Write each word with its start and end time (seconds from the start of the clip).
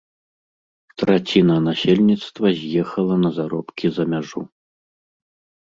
Траціна 1.01 1.57
насельніцтва 1.67 2.47
з'ехала 2.61 3.15
на 3.27 3.35
заробкі 3.39 3.87
за 4.01 4.09
мяжу. 4.17 4.41